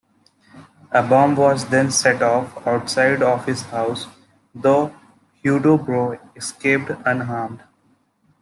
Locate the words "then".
1.69-1.91